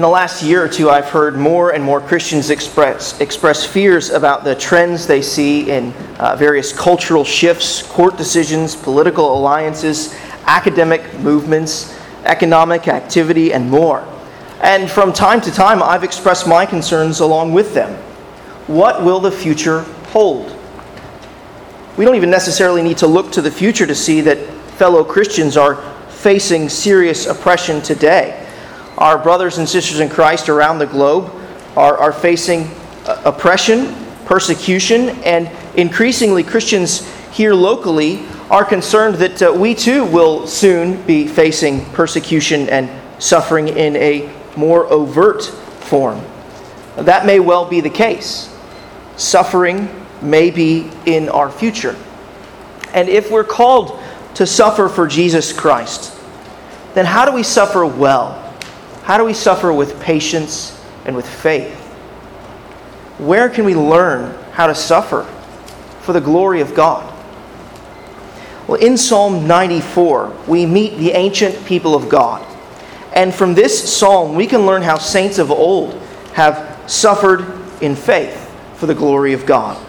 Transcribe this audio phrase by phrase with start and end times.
[0.00, 4.08] In the last year or two, I've heard more and more Christians express, express fears
[4.08, 10.16] about the trends they see in uh, various cultural shifts, court decisions, political alliances,
[10.46, 11.94] academic movements,
[12.24, 14.08] economic activity, and more.
[14.62, 17.94] And from time to time, I've expressed my concerns along with them.
[18.68, 19.82] What will the future
[20.12, 20.56] hold?
[21.98, 24.38] We don't even necessarily need to look to the future to see that
[24.78, 25.74] fellow Christians are
[26.08, 28.39] facing serious oppression today
[29.00, 31.32] our brothers and sisters in Christ around the globe
[31.74, 32.64] are, are facing
[33.06, 33.94] uh, oppression,
[34.26, 41.26] persecution, and increasingly Christians here locally are concerned that uh, we too will soon be
[41.26, 42.90] facing persecution and
[43.22, 46.22] suffering in a more overt form.
[46.96, 48.54] That may well be the case.
[49.16, 49.88] Suffering
[50.20, 51.96] may be in our future.
[52.92, 53.98] And if we're called
[54.34, 56.16] to suffer for Jesus Christ,
[56.94, 58.49] then how do we suffer well?
[59.02, 61.74] How do we suffer with patience and with faith?
[63.18, 65.24] Where can we learn how to suffer
[66.00, 67.06] for the glory of God?
[68.66, 72.46] Well, in Psalm 94, we meet the ancient people of God.
[73.12, 75.94] And from this psalm, we can learn how saints of old
[76.34, 77.44] have suffered
[77.82, 79.84] in faith for the glory of God.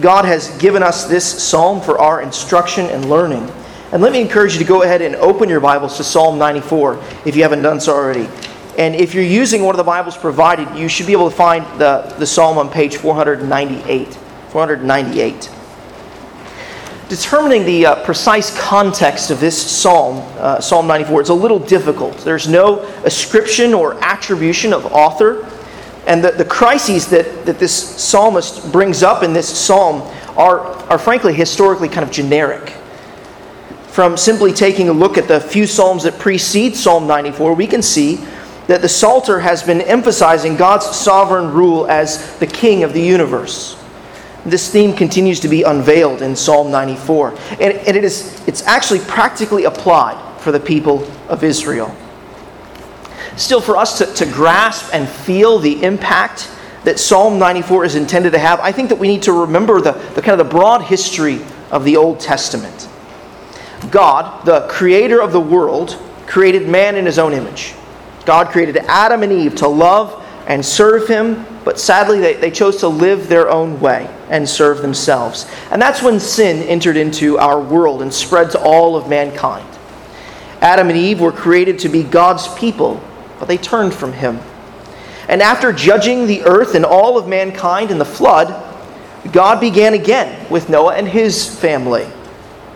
[0.00, 3.50] God has given us this psalm for our instruction and learning.
[3.92, 6.98] And let me encourage you to go ahead and open your Bibles to Psalm 94
[7.26, 8.26] if you haven't done so already.
[8.78, 11.62] And if you're using one of the Bibles provided, you should be able to find
[11.78, 14.14] the, the psalm on page 498.
[14.48, 15.50] 498.
[17.10, 22.16] Determining the uh, precise context of this psalm, uh, Psalm 94, is a little difficult.
[22.20, 25.46] There's no ascription or attribution of author.
[26.06, 30.00] And the, the crises that, that this psalmist brings up in this psalm
[30.38, 32.72] are, are frankly historically kind of generic
[33.92, 37.82] from simply taking a look at the few Psalms that precede Psalm 94, we can
[37.82, 38.16] see
[38.66, 43.76] that the Psalter has been emphasizing God's sovereign rule as the king of the universe.
[44.46, 49.00] This theme continues to be unveiled in Psalm 94, and, and it is, it's actually
[49.00, 51.94] practically applied for the people of Israel.
[53.36, 56.50] Still, for us to, to grasp and feel the impact
[56.84, 59.92] that Psalm 94 is intended to have, I think that we need to remember the,
[60.14, 61.40] the kind of the broad history
[61.70, 62.88] of the Old Testament.
[63.90, 67.74] God, the creator of the world, created man in his own image.
[68.24, 72.78] God created Adam and Eve to love and serve him, but sadly they, they chose
[72.78, 75.46] to live their own way and serve themselves.
[75.70, 79.68] And that's when sin entered into our world and spread to all of mankind.
[80.60, 83.02] Adam and Eve were created to be God's people,
[83.38, 84.38] but they turned from him.
[85.28, 88.68] And after judging the earth and all of mankind in the flood,
[89.32, 92.06] God began again with Noah and his family.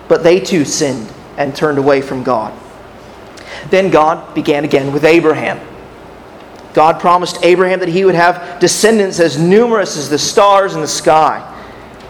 [0.08, 2.52] But they too sinned and turned away from God.
[3.70, 5.60] Then God began again with Abraham.
[6.72, 10.86] God promised Abraham that he would have descendants as numerous as the stars in the
[10.86, 11.52] sky,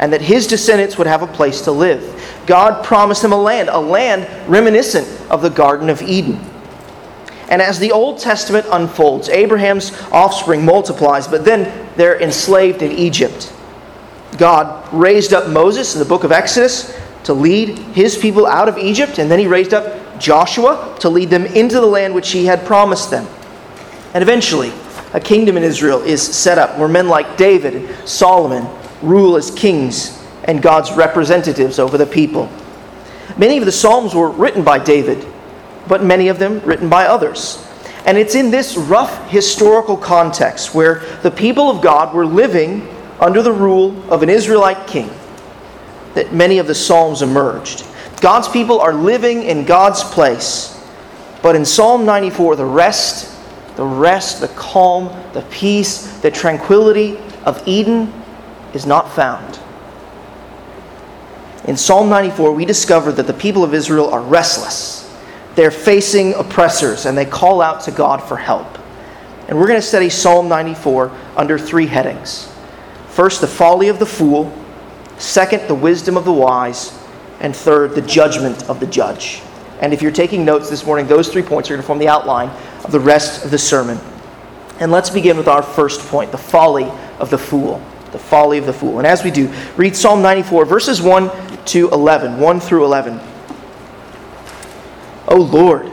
[0.01, 2.03] and that his descendants would have a place to live.
[2.47, 6.41] God promised him a land, a land reminiscent of the Garden of Eden.
[7.49, 13.53] And as the Old Testament unfolds, Abraham's offspring multiplies, but then they're enslaved in Egypt.
[14.37, 16.93] God raised up Moses in the book of Exodus
[17.27, 21.29] to lead his people out of Egypt, and then he raised up Joshua to lead
[21.29, 23.27] them into the land which he had promised them.
[24.15, 24.73] And eventually,
[25.13, 28.69] a kingdom in Israel is set up where men like David and Solomon
[29.03, 32.49] rule as kings and God's representatives over the people.
[33.37, 35.27] Many of the Psalms were written by David,
[35.89, 37.61] but many of them written by others.
[38.05, 42.87] And it's in this rough historical context where the people of God were living
[43.19, 45.11] under the rule of an Israelite king
[46.17, 47.85] that many of the Psalms emerged.
[48.23, 50.73] God's people are living in God's place.
[51.43, 53.39] But in Psalm 94, the rest,
[53.77, 58.13] the rest, the calm, the peace, the tranquility of Eden
[58.73, 59.61] is not found.
[61.67, 65.15] In Psalm 94, we discover that the people of Israel are restless.
[65.55, 68.79] They're facing oppressors and they call out to God for help.
[69.49, 72.51] And we're going to study Psalm 94 under three headings.
[73.09, 74.53] First, the folly of the fool.
[75.19, 76.99] Second, the wisdom of the wise.
[77.41, 79.43] And third, the judgment of the judge.
[79.81, 82.09] And if you're taking notes this morning, those three points are going to form the
[82.09, 82.49] outline
[82.83, 83.99] of the rest of the sermon.
[84.81, 87.83] And let's begin with our first point the folly of the fool.
[88.13, 88.99] The folly of the fool.
[88.99, 91.31] And as we do, read Psalm 94, verses 1
[91.67, 92.41] to 11.
[92.41, 93.21] 1 through 11.
[95.29, 95.91] O Lord,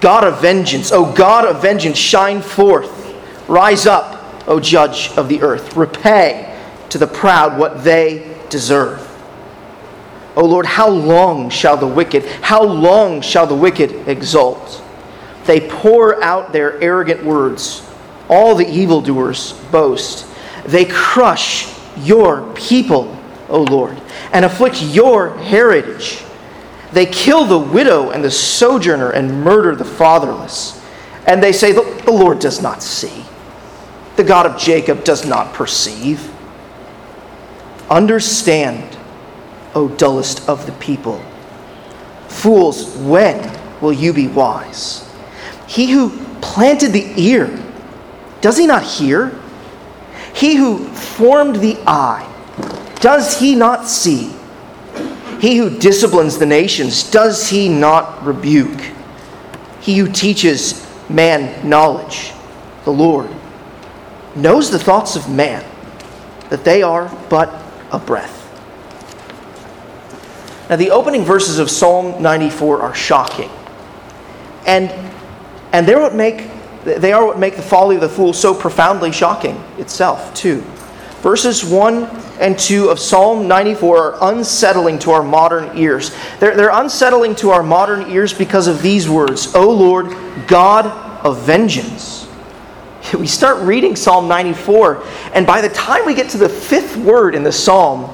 [0.00, 3.14] God of vengeance, O God of vengeance, shine forth.
[3.48, 5.76] Rise up, O judge of the earth.
[5.76, 6.50] Repay
[6.88, 9.00] to the proud what they deserve.
[10.36, 14.80] O Lord, how long shall the wicked, how long shall the wicked exult?
[15.44, 17.84] They pour out their arrogant words.
[18.28, 20.24] All the evildoers boast.
[20.64, 21.68] They crush
[21.98, 23.16] your people,
[23.48, 24.00] O Lord,
[24.32, 26.22] and afflict your heritage.
[26.92, 30.80] They kill the widow and the sojourner and murder the fatherless.
[31.26, 33.24] And they say, The Lord does not see.
[34.14, 36.30] The God of Jacob does not perceive.
[37.90, 38.96] Understand,
[39.74, 41.22] O dullest of the people.
[42.28, 45.08] Fools, when will you be wise?
[45.66, 46.10] He who
[46.40, 47.50] planted the ear,
[48.40, 49.38] does he not hear?
[50.34, 52.30] He who formed the eye,
[53.00, 54.34] does he not see?
[55.40, 58.80] He who disciplines the nations, does he not rebuke?
[59.80, 62.32] He who teaches man knowledge,
[62.84, 63.28] the Lord,
[64.34, 65.64] knows the thoughts of man,
[66.48, 68.40] that they are but a breath.
[70.68, 73.50] Now, the opening verses of Psalm 94 are shocking.
[74.66, 74.90] And,
[75.72, 76.48] and they're what make,
[76.84, 80.62] they are what make the folly of the fool so profoundly shocking itself, too.
[81.20, 82.04] Verses 1
[82.40, 86.14] and 2 of Psalm 94 are unsettling to our modern ears.
[86.40, 90.14] They're, they're unsettling to our modern ears because of these words O Lord,
[90.46, 90.86] God
[91.24, 92.23] of vengeance.
[93.18, 97.34] We start reading Psalm 94, and by the time we get to the fifth word
[97.34, 98.10] in the psalm,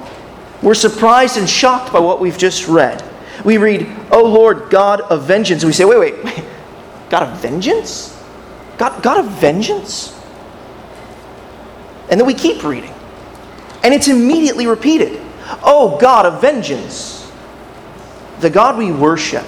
[0.62, 3.02] we're surprised and shocked by what we've just read.
[3.44, 5.62] We read, O Lord, God of vengeance.
[5.62, 6.44] And we say, wait, wait, wait.
[7.08, 8.16] God of vengeance?
[8.76, 10.16] God, God of vengeance?
[12.10, 12.92] And then we keep reading.
[13.82, 15.20] And it's immediately repeated.
[15.62, 17.30] Oh, God of vengeance.
[18.40, 19.44] The God we worship,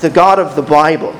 [0.00, 1.14] the God of the Bible,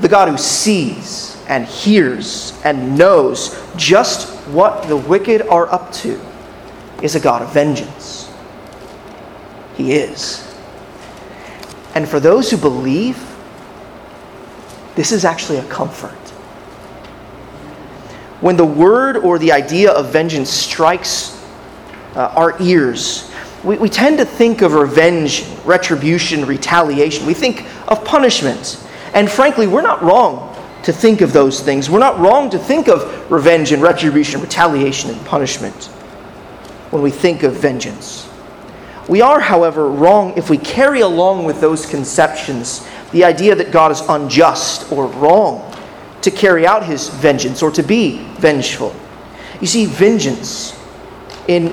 [0.00, 6.20] the God who sees and hears and knows just what the wicked are up to
[7.02, 8.30] is a God of vengeance.
[9.76, 10.44] He is.
[11.94, 13.16] And for those who believe,
[14.94, 16.12] this is actually a comfort.
[18.40, 21.34] When the word or the idea of vengeance strikes
[22.14, 23.32] uh, our ears,
[23.64, 27.26] we, we tend to think of revenge, retribution, retaliation.
[27.26, 28.84] We think of punishment.
[29.14, 30.47] And frankly, we're not wrong
[30.84, 31.90] to think of those things.
[31.90, 35.86] We're not wrong to think of revenge and retribution, retaliation and punishment
[36.90, 38.28] when we think of vengeance.
[39.08, 43.90] We are, however, wrong if we carry along with those conceptions the idea that God
[43.90, 45.74] is unjust or wrong
[46.22, 48.94] to carry out his vengeance or to be vengeful.
[49.60, 50.78] You see, vengeance
[51.48, 51.68] in,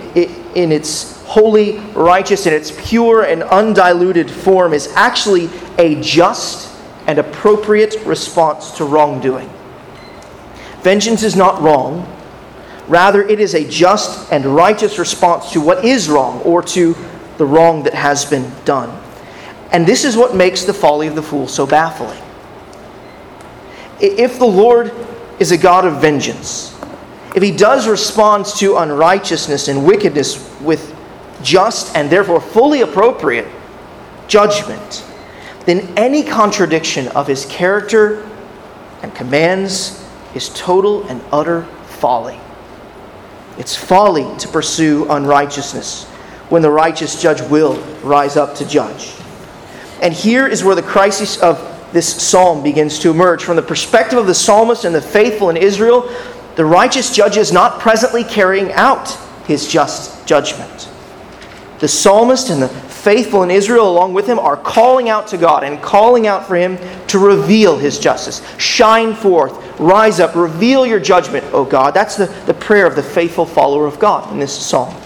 [0.55, 6.64] in its holy, righteous, in its pure and undiluted form is actually a just
[7.07, 9.49] and appropriate response to wrongdoing.
[10.81, 12.11] Vengeance is not wrong,
[12.87, 16.95] Rather, it is a just and righteous response to what is wrong or to
[17.37, 19.01] the wrong that has been done.
[19.71, 22.21] And this is what makes the folly of the fool so baffling.
[23.99, 24.93] If the Lord
[25.39, 26.79] is a God of vengeance,
[27.35, 30.95] if he does respond to unrighteousness and wickedness with
[31.41, 33.47] just and therefore fully appropriate
[34.27, 35.04] judgment,
[35.65, 38.27] then any contradiction of his character
[39.01, 40.03] and commands
[40.33, 42.39] is total and utter folly.
[43.57, 46.05] It's folly to pursue unrighteousness
[46.49, 49.13] when the righteous judge will rise up to judge.
[50.01, 53.43] And here is where the crisis of this psalm begins to emerge.
[53.43, 56.13] From the perspective of the psalmist and the faithful in Israel,
[56.55, 59.09] the righteous judge is not presently carrying out
[59.45, 60.89] his just judgment.
[61.79, 62.69] The psalmist and the
[63.05, 66.55] faithful in Israel, along with him, are calling out to God and calling out for
[66.55, 68.41] him to reveal his justice.
[68.57, 71.93] Shine forth, rise up, reveal your judgment, O God.
[71.93, 74.99] That's the, the prayer of the faithful follower of God in this psalm.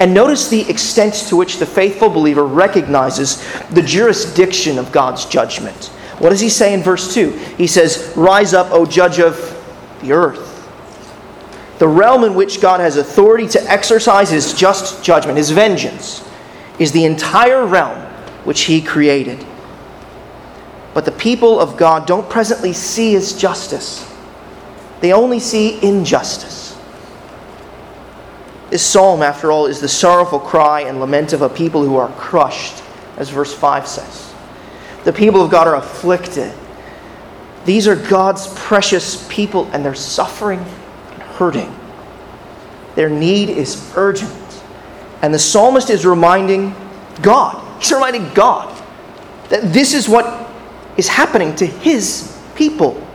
[0.00, 5.88] And notice the extent to which the faithful believer recognizes the jurisdiction of God's judgment.
[6.18, 7.30] What does he say in verse 2?
[7.58, 9.36] He says, Rise up, O judge of
[10.00, 10.46] the earth.
[11.78, 16.26] The realm in which God has authority to exercise his just judgment, his vengeance
[16.80, 18.00] is the entire realm
[18.44, 19.46] which he created.
[20.94, 24.10] But the people of God don't presently see his justice,
[25.00, 26.76] they only see injustice.
[28.70, 32.08] This psalm, after all, is the sorrowful cry and lament of a people who are
[32.12, 32.84] crushed,
[33.16, 34.32] as verse 5 says.
[35.04, 36.52] The people of God are afflicted.
[37.64, 40.64] These are God's precious people, and they're suffering
[41.12, 41.74] and hurting.
[42.94, 44.49] Their need is urgent.
[45.22, 46.74] And the psalmist is reminding
[47.22, 48.76] God, he's reminding God
[49.48, 50.50] that this is what
[50.96, 53.06] is happening to his people.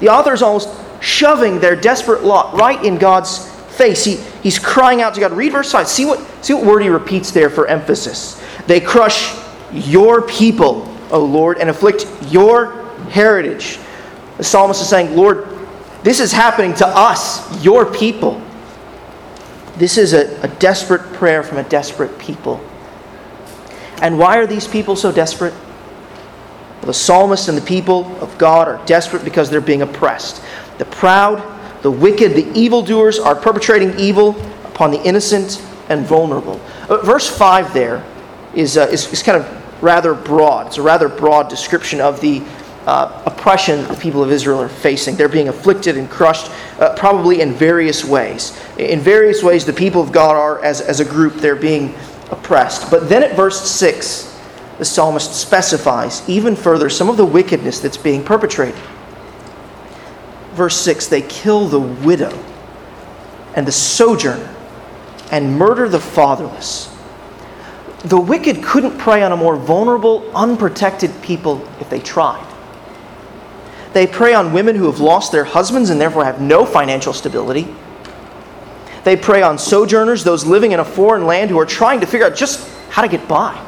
[0.00, 0.68] The author is almost
[1.00, 4.04] shoving their desperate lot right in God's face.
[4.04, 5.32] He, he's crying out to God.
[5.32, 5.88] Read verse 5.
[5.88, 8.42] See what, see what word he repeats there for emphasis.
[8.66, 9.36] They crush
[9.72, 13.78] your people, O Lord, and afflict your heritage.
[14.36, 15.48] The psalmist is saying, Lord,
[16.02, 18.42] this is happening to us, your people.
[19.78, 22.60] This is a, a desperate prayer from a desperate people.
[24.02, 25.54] And why are these people so desperate?
[25.54, 30.42] Well, the psalmist and the people of God are desperate because they're being oppressed.
[30.78, 31.42] The proud,
[31.82, 36.60] the wicked, the evildoers are perpetrating evil upon the innocent and vulnerable.
[36.88, 38.04] Uh, verse 5 there
[38.54, 40.68] is, uh, is, is, kind of rather broad.
[40.68, 42.42] It's a rather broad description of the
[42.88, 45.14] uh, oppression the people of Israel are facing.
[45.14, 48.58] They're being afflicted and crushed, uh, probably in various ways.
[48.78, 51.94] In various ways, the people of God are, as, as a group, they're being
[52.30, 52.90] oppressed.
[52.90, 54.40] But then at verse 6,
[54.78, 58.80] the psalmist specifies even further some of the wickedness that's being perpetrated.
[60.52, 62.42] Verse 6 they kill the widow
[63.54, 64.54] and the sojourner
[65.30, 66.96] and murder the fatherless.
[68.04, 72.46] The wicked couldn't prey on a more vulnerable, unprotected people if they tried.
[73.98, 77.66] They prey on women who have lost their husbands and therefore have no financial stability.
[79.02, 82.24] They prey on sojourners, those living in a foreign land who are trying to figure
[82.24, 83.60] out just how to get by.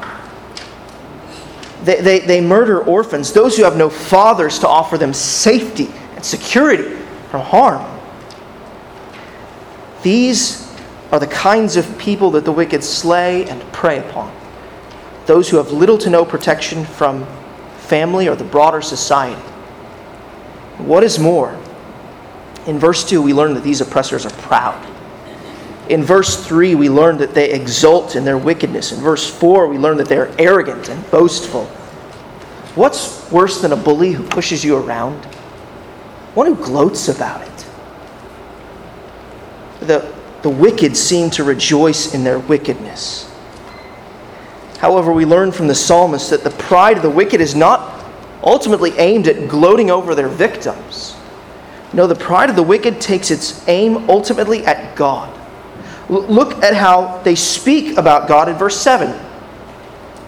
[1.83, 6.23] They, they, they murder orphans, those who have no fathers to offer them safety and
[6.23, 6.95] security
[7.29, 7.85] from harm.
[10.01, 10.73] These
[11.11, 14.33] are the kinds of people that the wicked slay and prey upon.
[15.25, 17.25] Those who have little to no protection from
[17.79, 19.50] family or the broader society.
[20.85, 21.57] What is more,
[22.67, 24.87] in verse 2, we learn that these oppressors are proud.
[25.89, 28.91] In verse 3, we learn that they exult in their wickedness.
[28.91, 31.65] In verse 4, we learn that they are arrogant and boastful.
[32.75, 35.25] What's worse than a bully who pushes you around?
[36.33, 37.65] One who gloats about it.
[39.81, 43.29] The, the wicked seem to rejoice in their wickedness.
[44.77, 47.90] However, we learn from the psalmist that the pride of the wicked is not
[48.43, 51.15] ultimately aimed at gloating over their victims.
[51.93, 55.37] No, the pride of the wicked takes its aim ultimately at God.
[56.09, 59.17] Look at how they speak about God in verse 7.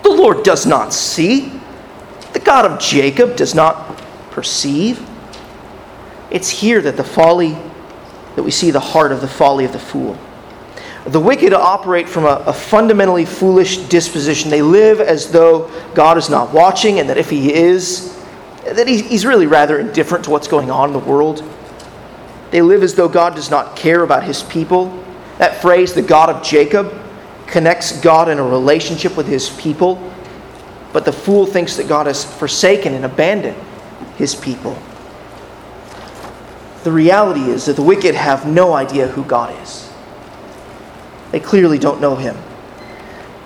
[0.03, 1.51] The Lord does not see,
[2.33, 3.97] the God of Jacob does not
[4.31, 5.05] perceive.
[6.31, 7.57] It's here that the folly,
[8.35, 10.17] that we see the heart of the folly of the fool.
[11.05, 14.49] The wicked operate from a, a, fundamentally foolish disposition.
[14.49, 18.17] They live as though God is not watching, and that if He is,
[18.63, 21.43] that he, He's really rather indifferent to what's going on in the world.
[22.51, 25.03] They live as though God does not care about His people.
[25.39, 26.93] That phrase, the God of Jacob,
[27.53, 30.11] connects God in a relationship with his people,
[30.91, 33.55] but the fool thinks that God has forsaken and abandoned
[34.17, 34.75] his people.
[36.83, 39.92] The reality is that the wicked have no idea who God is.
[41.33, 42.37] They clearly don't know him.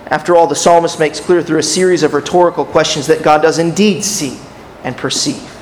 [0.08, 3.58] After all, the psalmist makes clear through a series of rhetorical questions that God does
[3.58, 4.38] indeed see
[4.84, 5.56] and perceive.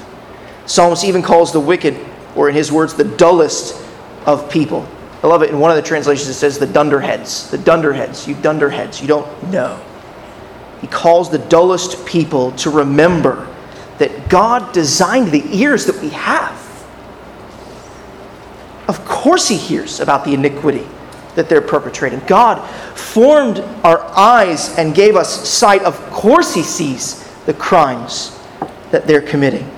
[0.66, 1.96] Psalmist even calls the wicked,
[2.34, 3.80] or in his words, the dullest
[4.26, 4.88] of people.
[5.22, 5.50] I love it.
[5.50, 7.48] In one of the translations, it says the dunderheads.
[7.48, 8.26] The dunderheads.
[8.26, 9.00] You dunderheads.
[9.00, 9.80] You don't know.
[10.80, 13.46] He calls the dullest people to remember
[13.98, 16.60] that God designed the ears that we have.
[18.88, 20.88] Of course, He hears about the iniquity
[21.36, 22.20] that they're perpetrating.
[22.26, 22.66] God
[22.98, 25.82] formed our eyes and gave us sight.
[25.82, 28.36] Of course, He sees the crimes
[28.90, 29.70] that they're committing.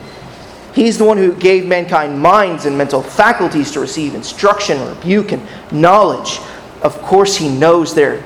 [0.72, 5.46] He's the one who gave mankind minds and mental faculties to receive instruction, rebuke, and
[5.72, 6.38] knowledge.
[6.82, 8.22] Of course, He knows their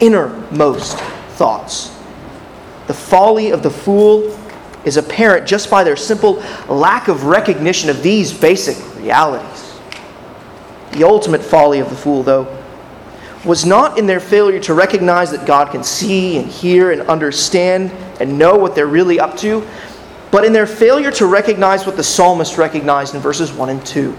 [0.00, 0.98] innermost
[1.30, 1.90] thoughts.
[2.86, 4.38] The folly of the fool
[4.84, 9.80] is apparent just by their simple lack of recognition of these basic realities.
[10.92, 12.63] The ultimate folly of the fool, though,
[13.44, 17.90] was not in their failure to recognize that God can see and hear and understand
[18.20, 19.66] and know what they're really up to,
[20.30, 24.16] but in their failure to recognize what the psalmist recognized in verses 1 and 2.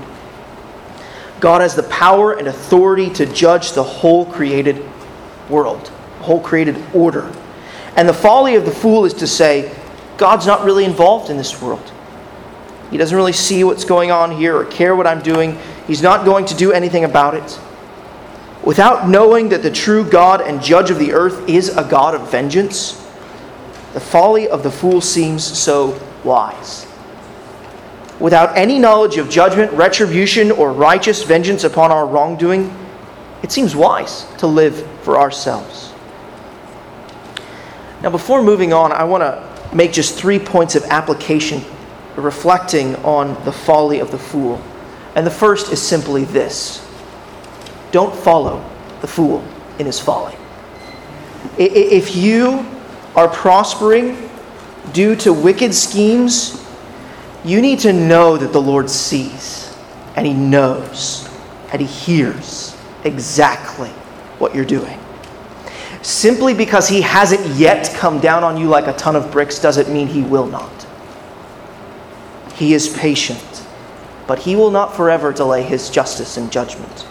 [1.40, 4.84] God has the power and authority to judge the whole created
[5.50, 5.86] world,
[6.20, 7.32] the whole created order.
[7.96, 9.76] And the folly of the fool is to say,
[10.18, 11.92] God's not really involved in this world.
[12.92, 15.58] He doesn't really see what's going on here or care what I'm doing.
[15.88, 17.60] He's not going to do anything about it.
[18.66, 22.32] Without knowing that the true God and judge of the earth is a God of
[22.32, 22.94] vengeance,
[23.94, 26.88] the folly of the fool seems so wise.
[28.20, 32.76] Without any knowledge of judgment, retribution, or righteous vengeance upon our wrongdoing,
[33.44, 35.94] it seems wise to live for ourselves.
[38.02, 41.64] Now, before moving on, I want to make just three points of application
[42.16, 44.62] reflecting on the folly of the fool.
[45.16, 46.85] And the first is simply this
[47.92, 48.64] don't follow
[49.02, 49.44] the fool
[49.80, 50.36] in his folly.
[51.58, 52.66] If you
[53.16, 54.30] are prospering
[54.94, 56.66] due to wicked schemes,
[57.44, 59.74] you need to know that the Lord sees
[60.16, 61.30] and He knows
[61.72, 63.90] and He hears exactly
[64.40, 65.00] what you're doing.
[66.02, 69.94] Simply because He hasn't yet come down on you like a ton of bricks doesn't
[69.94, 70.88] mean He will not.
[72.56, 73.66] He is patient,
[74.28, 77.06] but He will not forever delay His justice and judgment.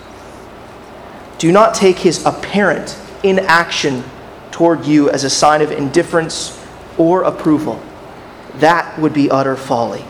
[1.39, 4.05] Do not take His apparent inaction
[4.51, 6.65] toward you as a sign of indifference
[6.97, 7.83] or approval.
[8.57, 10.05] That would be utter folly.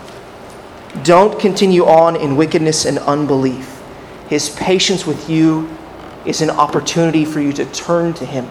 [1.02, 3.82] Don't continue on in wickedness and unbelief.
[4.28, 5.68] His patience with you
[6.24, 8.50] is an opportunity for you to turn to Him,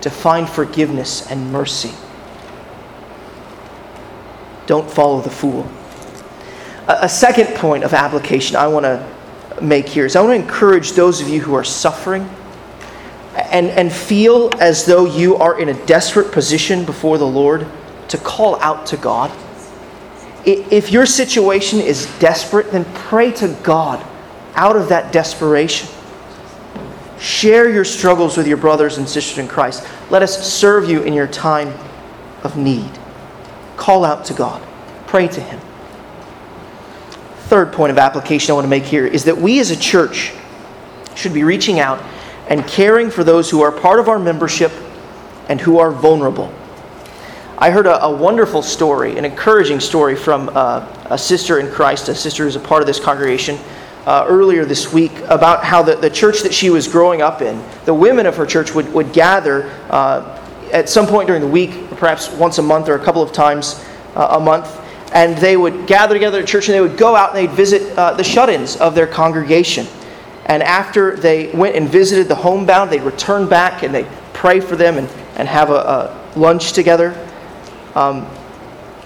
[0.00, 1.92] to find forgiveness and mercy.
[4.66, 5.70] Don't follow the fool.
[6.88, 9.11] A second point of application I want to
[9.60, 12.28] make here is I want to encourage those of you who are suffering
[13.34, 17.66] and, and feel as though you are in a desperate position before the Lord
[18.08, 19.30] to call out to God.
[20.44, 24.04] If your situation is desperate, then pray to God
[24.54, 25.88] out of that desperation.
[27.18, 29.86] Share your struggles with your brothers and sisters in Christ.
[30.10, 31.72] Let us serve you in your time
[32.42, 32.90] of need.
[33.76, 34.60] Call out to God,
[35.06, 35.60] pray to Him.
[37.52, 40.32] Third point of application I want to make here is that we as a church
[41.14, 42.02] should be reaching out
[42.48, 44.72] and caring for those who are part of our membership
[45.50, 46.50] and who are vulnerable.
[47.58, 52.08] I heard a, a wonderful story, an encouraging story from uh, a sister in Christ,
[52.08, 53.58] a sister who's a part of this congregation,
[54.06, 57.62] uh, earlier this week about how the, the church that she was growing up in,
[57.84, 60.42] the women of her church would, would gather uh,
[60.72, 63.84] at some point during the week, perhaps once a month or a couple of times
[64.16, 64.78] uh, a month,
[65.12, 67.96] and they would gather together at church and they would go out and they'd visit
[67.98, 69.86] uh, the shut ins of their congregation.
[70.46, 74.74] And after they went and visited the homebound, they'd return back and they'd pray for
[74.74, 77.10] them and, and have a, a lunch together.
[77.94, 78.26] Um,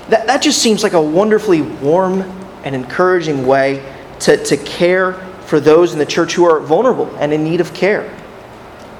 [0.09, 2.23] that, that just seems like a wonderfully warm
[2.63, 3.85] and encouraging way
[4.21, 7.75] to, to care for those in the church who are vulnerable and in need of
[7.75, 8.13] care.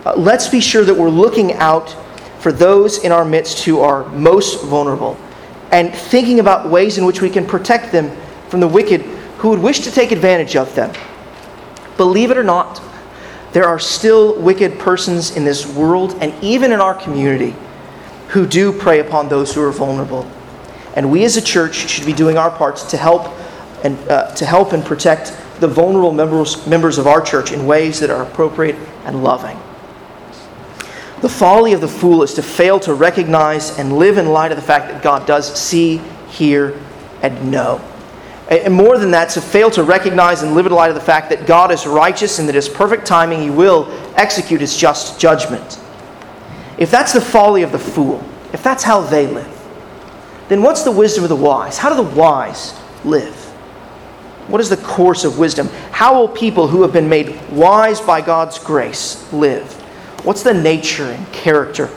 [0.05, 1.97] Uh, let's be sure that we're looking out
[2.41, 5.17] for those in our midst who are most vulnerable
[5.73, 8.11] and thinking about ways in which we can protect them
[8.49, 9.03] from the wicked
[9.39, 10.93] who would wish to take advantage of them.
[11.97, 12.83] Believe it or not,
[13.53, 17.55] there are still wicked persons in this world and even in our community
[18.29, 20.31] who do prey upon those who are vulnerable.
[20.95, 23.33] And we as a church should be doing our parts to help
[23.85, 28.01] and uh, to help and protect the vulnerable members, members of our church in ways
[28.01, 29.59] that are appropriate and loving.
[31.23, 34.57] The folly of the fool is to fail to recognize and live in light of
[34.57, 35.99] the fact that God does see,
[36.29, 36.79] hear,
[37.23, 37.81] and know.
[38.49, 41.31] And more than that, to fail to recognize and live in light of the fact
[41.31, 45.81] that God is righteous and that His perfect timing, He will execute His just judgment.
[46.79, 49.53] If that's the folly of the fool, if that's how they live,
[50.49, 51.79] then what's the wisdom of the wise?
[51.79, 53.35] How do the wise live?
[54.49, 55.69] What is the course of wisdom?
[55.91, 59.76] How will people who have been made wise by God's grace live?
[60.27, 61.89] What's the nature and character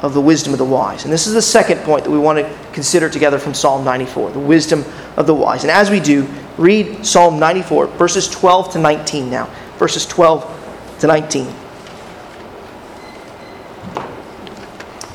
[0.00, 1.02] of the wisdom of the wise?
[1.02, 4.30] And this is the second point that we want to consider together from Psalm 94
[4.30, 4.84] the wisdom
[5.16, 5.64] of the wise.
[5.64, 9.46] And as we do, read Psalm 94, verses 12 to 19 now.
[9.76, 11.52] Verses 12 to 19.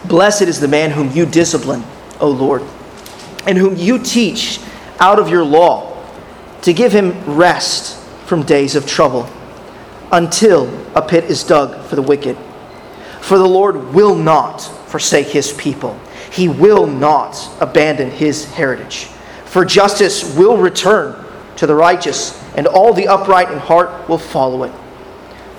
[0.10, 1.86] Blessed is the man whom you discipline,
[2.20, 2.62] O Lord,
[3.48, 4.60] and whom you teach
[5.00, 6.06] out of your law,
[6.64, 9.30] to give him rest from days of trouble,
[10.12, 12.38] until a pit is dug for the wicked.
[13.22, 16.00] For the Lord will not forsake his people,
[16.32, 19.06] he will not abandon his heritage.
[19.46, 21.24] For justice will return
[21.58, 24.72] to the righteous, and all the upright in heart will follow it.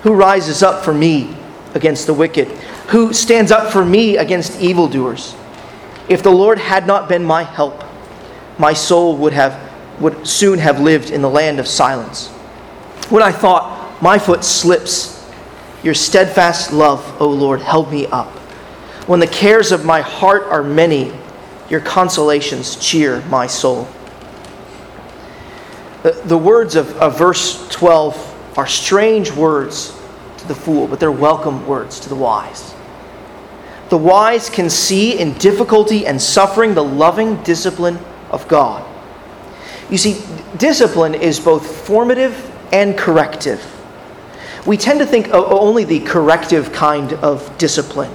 [0.03, 1.35] Who rises up for me
[1.73, 2.49] against the wicked?
[2.87, 5.35] who stands up for me against evildoers.
[6.07, 7.83] If the Lord had not been my help,
[8.59, 9.61] my soul would have
[9.99, 12.27] would soon have lived in the land of silence.
[13.09, 15.14] When I thought, my foot slips,
[15.85, 18.31] your steadfast love, O Lord, held me up.
[19.07, 21.13] When the cares of my heart are many,
[21.69, 23.87] your consolations cheer my soul.
[26.01, 29.95] The, the words of, of verse 12 are strange words
[30.39, 32.73] to the fool, but they're welcome words to the wise.
[33.89, 37.99] The wise can see in difficulty and suffering the loving discipline
[38.31, 38.83] of God.
[39.91, 40.19] You see,
[40.57, 43.63] discipline is both formative and corrective.
[44.65, 48.11] We tend to think only the corrective kind of discipline,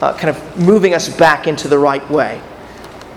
[0.00, 2.40] uh, kind of moving us back into the right way.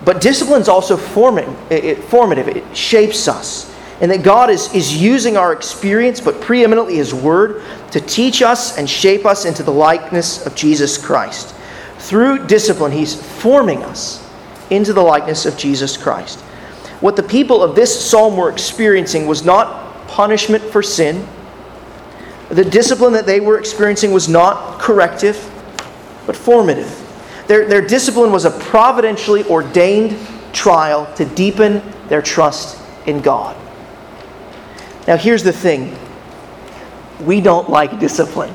[0.04, 3.74] But discipline is also forming, it, formative, it shapes us.
[4.00, 8.78] And that God is, is using our experience, but preeminently His Word, to teach us
[8.78, 11.54] and shape us into the likeness of Jesus Christ.
[11.98, 14.24] Through discipline, He's forming us
[14.70, 16.38] into the likeness of Jesus Christ.
[17.00, 21.26] What the people of this psalm were experiencing was not punishment for sin.
[22.48, 25.36] The discipline that they were experiencing was not corrective,
[26.26, 27.04] but formative.
[27.46, 30.18] Their, their discipline was a providentially ordained
[30.52, 33.56] trial to deepen their trust in God.
[35.06, 35.96] Now, here's the thing
[37.20, 38.54] we don't like discipline.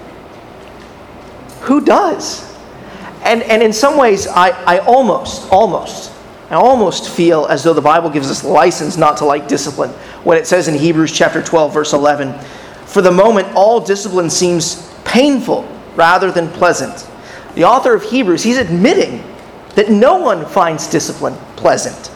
[1.61, 2.51] Who does?
[3.23, 6.11] And, and in some ways, I, I almost, almost,
[6.49, 9.91] I almost feel as though the Bible gives us license not to like discipline
[10.23, 12.33] when it says in Hebrews chapter 12, verse 11,
[12.93, 17.09] For the moment, all discipline seems painful rather than pleasant.
[17.55, 19.23] The author of Hebrews, he's admitting
[19.73, 22.11] that no one finds discipline pleasant.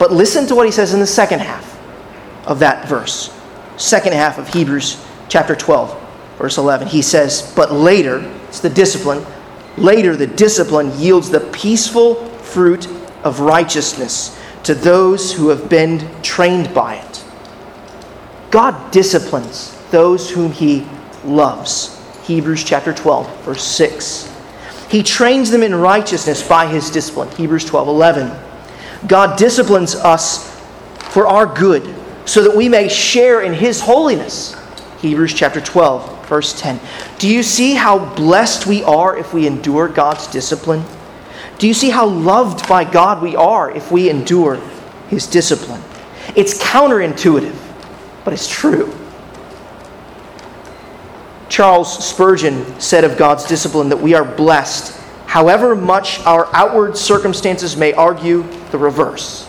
[0.00, 1.78] But listen to what he says in the second half
[2.44, 3.32] of that verse.
[3.76, 6.88] Second half of Hebrews chapter 12, verse 11.
[6.88, 9.24] He says, But later, it's the discipline,
[9.76, 12.88] later the discipline yields the peaceful fruit
[13.22, 17.07] of righteousness to those who have been trained by it.
[18.50, 20.86] God disciplines those whom he
[21.24, 21.94] loves.
[22.24, 24.34] Hebrews chapter 12, verse 6.
[24.90, 27.30] He trains them in righteousness by his discipline.
[27.32, 28.48] Hebrews 12, 11.
[29.06, 30.58] God disciplines us
[31.10, 34.54] for our good so that we may share in his holiness.
[35.00, 36.80] Hebrews chapter 12, verse 10.
[37.18, 40.84] Do you see how blessed we are if we endure God's discipline?
[41.58, 44.56] Do you see how loved by God we are if we endure
[45.08, 45.82] his discipline?
[46.36, 47.56] It's counterintuitive,
[48.28, 48.94] but it's true.
[51.48, 57.74] Charles Spurgeon said of God's discipline that we are blessed, however much our outward circumstances
[57.74, 59.46] may argue the reverse.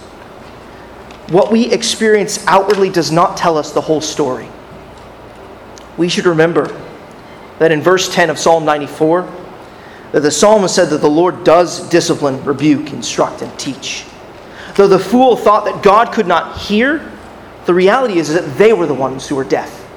[1.27, 4.47] What we experience outwardly does not tell us the whole story.
[5.97, 6.67] We should remember
[7.57, 9.29] that in verse 10 of Psalm 94,
[10.13, 14.05] that the psalmist said that the Lord does discipline, rebuke, instruct, and teach.
[14.77, 17.18] Though the fool thought that God could not hear,
[17.69, 19.87] the reality is that they were the ones who were deaf.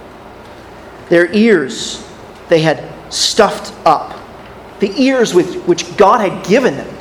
[1.08, 2.06] Their ears
[2.50, 4.20] they had stuffed up.
[4.80, 6.94] The ears with which God had given them,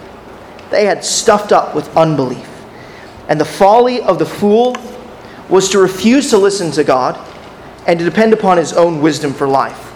[0.69, 2.47] they had stuffed up with unbelief.
[3.27, 4.77] And the folly of the fool
[5.49, 7.19] was to refuse to listen to God
[7.85, 9.91] and to depend upon his own wisdom for life.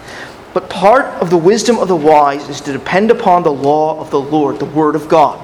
[0.52, 4.10] But part of the wisdom of the wise is to depend upon the law of
[4.10, 5.42] the Lord, the Word of God,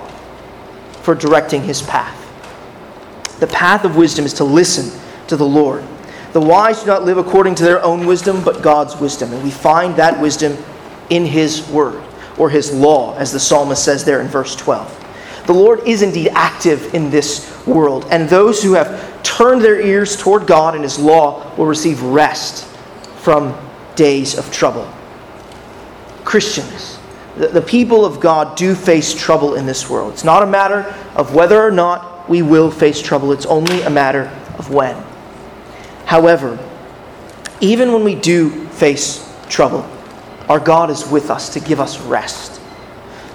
[1.00, 2.18] for directing his path.
[3.40, 5.00] The path of wisdom is to listen
[5.32, 5.82] to the Lord.
[6.34, 9.32] The wise do not live according to their own wisdom, but God's wisdom.
[9.32, 10.62] And we find that wisdom
[11.08, 12.02] in his word,
[12.36, 15.44] or his law, as the psalmist says there in verse 12.
[15.46, 20.18] The Lord is indeed active in this world, and those who have turned their ears
[20.18, 22.66] toward God and his law will receive rest
[23.16, 23.58] from
[23.96, 24.92] days of trouble.
[26.24, 26.98] Christians,
[27.38, 30.12] the, the people of God do face trouble in this world.
[30.12, 33.90] It's not a matter of whether or not we will face trouble, it's only a
[33.90, 35.11] matter of when.
[36.12, 36.58] However,
[37.62, 39.88] even when we do face trouble,
[40.46, 42.60] our God is with us to give us rest.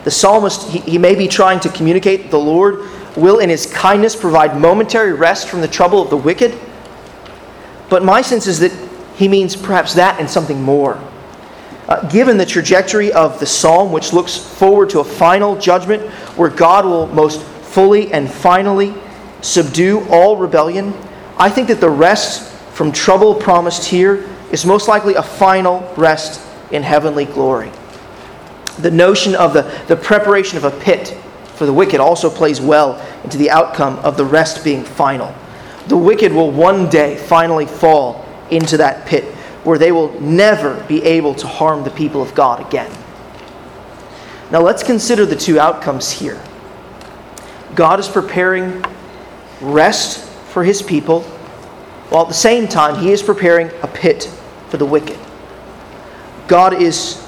[0.03, 4.15] The psalmist, he, he may be trying to communicate the Lord will, in his kindness,
[4.15, 6.55] provide momentary rest from the trouble of the wicked.
[7.89, 8.71] But my sense is that
[9.15, 11.01] he means perhaps that and something more.
[11.87, 16.03] Uh, given the trajectory of the psalm, which looks forward to a final judgment
[16.37, 18.93] where God will most fully and finally
[19.41, 20.93] subdue all rebellion,
[21.39, 26.39] I think that the rest from trouble promised here is most likely a final rest
[26.69, 27.71] in heavenly glory.
[28.77, 31.17] The notion of the, the preparation of a pit
[31.55, 35.33] for the wicked also plays well into the outcome of the rest being final.
[35.87, 39.23] The wicked will one day finally fall into that pit
[39.63, 42.95] where they will never be able to harm the people of God again.
[44.51, 46.39] Now let's consider the two outcomes here.
[47.73, 48.85] God is preparing
[49.61, 51.25] rest for his people,
[52.09, 54.31] while at the same time, he is preparing a pit
[54.69, 55.19] for the wicked.
[56.47, 57.23] God is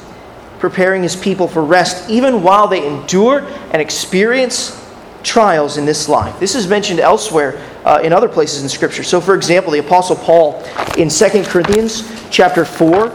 [0.60, 3.40] preparing his people for rest even while they endure
[3.72, 4.76] and experience
[5.24, 6.40] trials in this life.
[6.40, 9.04] This is mentioned elsewhere uh, in other places in Scripture.
[9.04, 10.64] So, for example, the Apostle Paul
[10.98, 13.10] in 2 Corinthians chapter 4,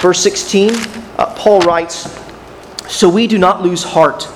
[0.00, 2.16] verse 16, uh, Paul writes,
[2.88, 4.28] So we do not lose heart.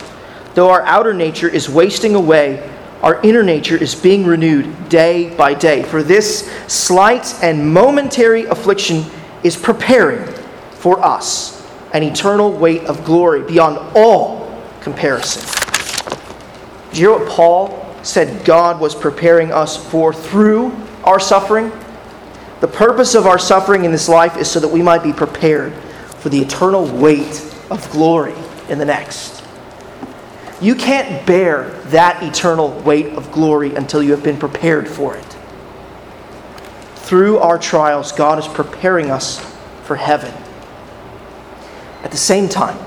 [0.54, 2.68] Though our outer nature is wasting away,
[3.02, 5.82] our inner nature is being renewed day by day.
[5.82, 9.04] For this slight and momentary affliction
[9.42, 10.24] is preparing
[10.72, 15.42] for us an eternal weight of glory beyond all comparison.
[16.92, 20.72] Do you hear what Paul said God was preparing us for through
[21.04, 21.72] our suffering?
[22.60, 25.74] The purpose of our suffering in this life is so that we might be prepared
[26.18, 28.34] for the eternal weight of glory
[28.68, 29.41] in the next.
[30.62, 35.36] You can't bear that eternal weight of glory until you have been prepared for it.
[36.94, 39.40] Through our trials, God is preparing us
[39.82, 40.32] for heaven.
[42.04, 42.78] At the same time,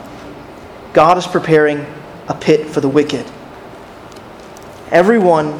[0.94, 1.86] God is preparing
[2.30, 3.30] a pit for the wicked.
[4.90, 5.60] Everyone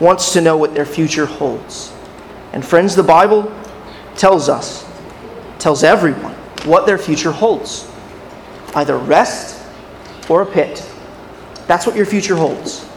[0.00, 1.92] wants to know what their future holds.
[2.52, 3.54] And friends, the Bible
[4.16, 4.84] tells us,
[5.60, 7.88] tells everyone, what their future holds
[8.74, 9.64] either rest
[10.28, 10.91] or a pit.
[11.66, 12.88] That's what your future holds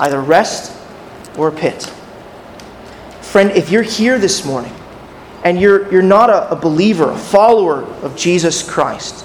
[0.00, 0.76] either rest
[1.36, 1.82] or a pit.
[3.20, 4.72] Friend, if you're here this morning
[5.44, 9.24] and you're, you're not a, a believer, a follower of Jesus Christ,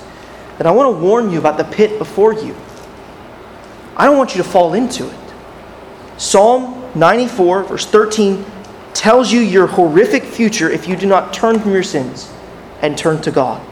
[0.58, 2.56] then I want to warn you about the pit before you.
[3.96, 5.34] I don't want you to fall into it.
[6.18, 8.46] Psalm 94, verse 13,
[8.94, 12.32] tells you your horrific future if you do not turn from your sins
[12.82, 13.66] and turn to God.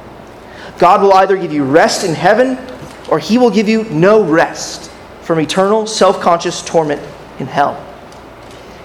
[0.78, 2.58] God will either give you rest in heaven
[3.10, 4.87] or he will give you no rest
[5.28, 7.02] from eternal self conscious torment
[7.38, 7.76] in hell.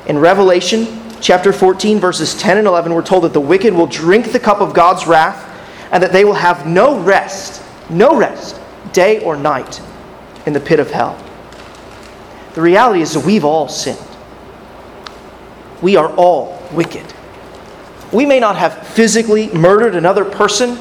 [0.06, 0.88] In Revelation
[1.20, 4.60] chapter 14, verses 10 and 11, we're told that the wicked will drink the cup
[4.60, 5.48] of God's wrath
[5.92, 8.60] and that they will have no rest, no rest,
[8.92, 9.80] day or night
[10.44, 11.16] in the pit of hell.
[12.54, 14.04] The reality is that we've all sinned.
[15.80, 17.06] We are all wicked.
[18.12, 20.76] We may not have physically murdered another person,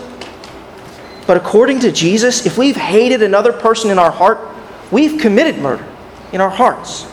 [1.28, 4.51] but according to Jesus, if we've hated another person in our heart,
[4.92, 5.88] we've committed murder
[6.32, 7.08] in our hearts.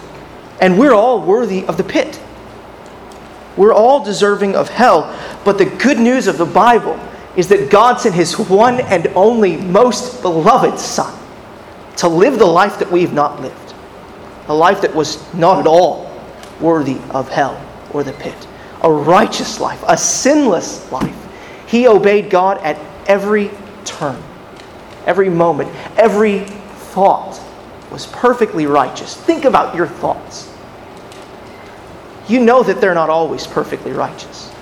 [0.60, 2.20] And we're all worthy of the pit.
[3.56, 5.16] We're all deserving of hell.
[5.44, 6.98] But the good news of the Bible
[7.36, 11.16] is that God sent His one and only most beloved Son
[11.96, 13.68] to live the life that we've not lived
[14.48, 16.10] a life that was not at all
[16.60, 17.62] worthy of hell
[17.92, 18.48] or the pit,
[18.82, 21.14] a righteous life, a sinless life.
[21.68, 23.50] He obeyed God at every
[23.84, 24.20] turn,
[25.06, 27.40] every moment, every thought
[27.90, 29.14] was perfectly righteous.
[29.14, 30.52] Think about your thoughts.
[32.28, 34.52] You know that they're not always perfectly righteous.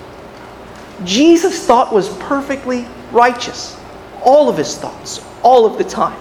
[1.04, 3.78] Jesus' thought was perfectly righteous.
[4.22, 6.20] All of his thoughts, all of the time.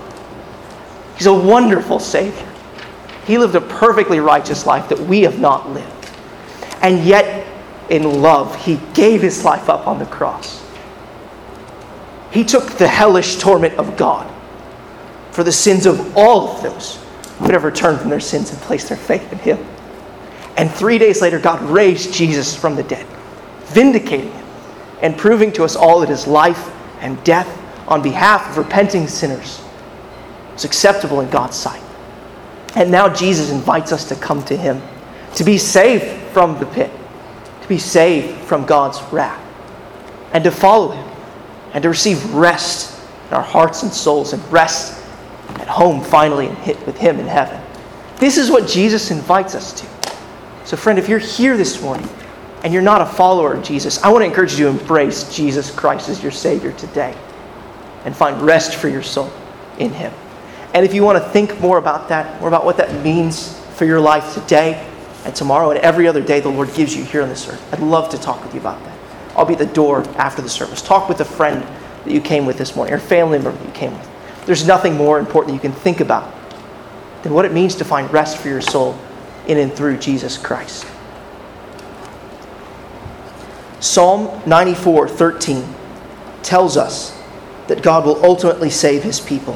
[1.17, 2.51] He's a wonderful Savior.
[3.25, 6.09] He lived a perfectly righteous life that we have not lived.
[6.81, 7.47] And yet,
[7.89, 10.63] in love, he gave his life up on the cross.
[12.31, 14.31] He took the hellish torment of God
[15.35, 16.95] for the sins of all of those
[17.37, 19.57] who would ever turn from their sins and placed their faith in him.
[20.55, 23.05] And three days later, God raised Jesus from the dead,
[23.65, 24.45] vindicating him
[25.01, 26.71] and proving to us all that his life
[27.01, 27.49] and death
[27.85, 29.61] on behalf of repenting sinners
[30.53, 31.83] was acceptable in God's sight.
[32.75, 34.81] And now Jesus invites us to come to him,
[35.35, 36.91] to be saved from the pit,
[37.61, 39.43] to be saved from God's wrath,
[40.31, 41.11] and to follow him,
[41.73, 45.01] and to receive rest in our hearts and souls, and rest
[45.55, 47.61] at home finally and hit with him in heaven.
[48.17, 49.87] This is what Jesus invites us to.
[50.65, 52.07] So, friend, if you're here this morning
[52.63, 55.69] and you're not a follower of Jesus, I want to encourage you to embrace Jesus
[55.69, 57.15] Christ as your Savior today
[58.05, 59.31] and find rest for your soul
[59.77, 60.13] in Him.
[60.73, 63.85] And if you want to think more about that, more about what that means for
[63.85, 64.73] your life today
[65.25, 67.79] and tomorrow and every other day the Lord gives you here on this earth, I'd
[67.79, 68.97] love to talk with you about that.
[69.35, 70.81] I'll be at the door after the service.
[70.81, 71.61] Talk with a friend
[72.05, 74.14] that you came with this morning, or family member that you came with.
[74.45, 76.33] There's nothing more important you can think about
[77.23, 78.97] than what it means to find rest for your soul
[79.47, 80.85] in and through Jesus Christ.
[83.79, 85.63] Psalm 94 13
[86.43, 87.19] tells us
[87.67, 89.55] that God will ultimately save his people.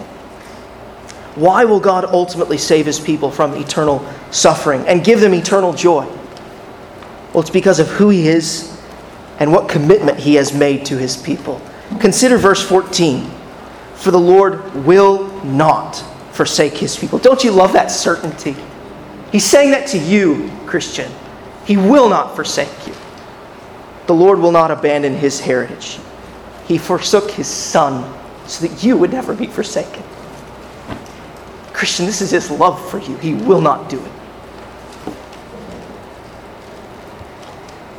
[1.36, 6.06] Why will God ultimately save his people from eternal suffering and give them eternal joy?
[7.34, 8.76] Well, it's because of who he is
[9.40, 11.62] and what commitment he has made to his people.
[12.00, 13.30] Consider verse 14.
[14.00, 15.96] For the Lord will not
[16.32, 17.20] forsake his people.
[17.20, 18.56] Don't you love that certainty?
[19.32, 21.12] He's saying that to you, Christian.
[21.66, 22.94] He will not forsake you.
[24.08, 26.00] The Lord will not abandon his heritage.
[26.68, 28.16] He forsook his son
[28.48, 30.04] so that you would never be forsaken.
[31.80, 33.16] Christian, this is His love for you.
[33.20, 34.12] He will not do it.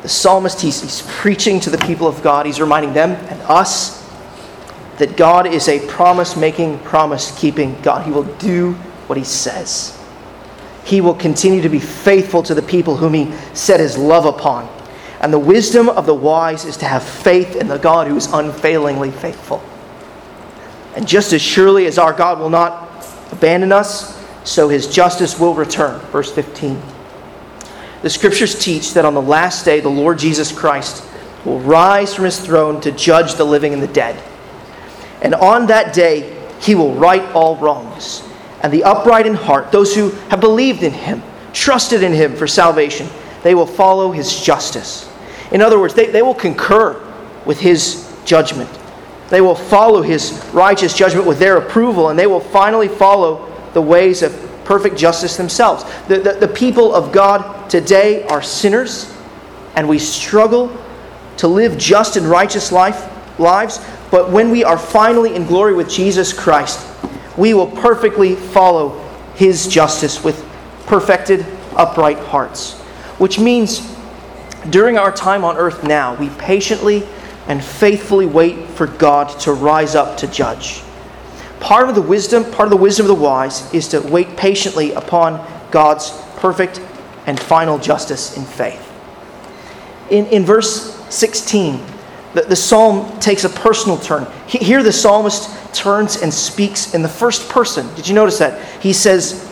[0.03, 2.45] The psalmist, he's, he's preaching to the people of God.
[2.45, 4.00] He's reminding them and us
[5.01, 8.07] that God is a promise making, promise keeping God.
[8.07, 8.75] He will do
[9.09, 9.99] what He says.
[10.85, 14.69] He will continue to be faithful to the people whom He set His love upon.
[15.21, 18.27] And the wisdom of the wise is to have faith in the God who is
[18.33, 19.63] unfailingly faithful.
[20.97, 22.89] And just as surely as our God will not
[23.31, 26.01] abandon us, so his justice will return.
[26.07, 26.81] Verse 15.
[28.03, 31.05] The scriptures teach that on the last day, the Lord Jesus Christ
[31.45, 34.23] will rise from his throne to judge the living and the dead.
[35.23, 38.23] And on that day, he will right all wrongs
[38.63, 42.47] and the upright in heart, those who have believed in him, trusted in him for
[42.47, 43.09] salvation,
[43.43, 45.11] they will follow his justice.
[45.51, 47.03] In other words, they, they will concur
[47.47, 48.71] with his judgment.
[49.31, 53.81] They will follow his righteous judgment with their approval, and they will finally follow the
[53.81, 54.33] ways of
[54.65, 55.85] perfect justice themselves.
[56.07, 59.15] The, the, the people of God today are sinners,
[59.75, 60.77] and we struggle
[61.39, 63.79] to live just and righteous life, lives.
[64.11, 66.87] But when we are finally in glory with Jesus Christ,
[67.37, 68.99] we will perfectly follow
[69.35, 70.45] his justice with
[70.87, 71.47] perfected,
[71.77, 72.75] upright hearts.
[73.19, 73.81] Which means
[74.69, 77.07] during our time on earth now, we patiently
[77.47, 80.83] and faithfully wait for God to rise up to judge.
[81.61, 84.93] Part of the wisdom, part of the wisdom of the wise is to wait patiently
[84.93, 86.81] upon God's perfect
[87.27, 88.87] and final justice in faith.
[90.11, 91.81] In, in verse 16,
[92.35, 94.27] the, the psalm takes a personal turn.
[94.47, 97.93] Here, the psalmist turns and speaks in the first person.
[97.95, 98.81] Did you notice that?
[98.81, 99.51] He says,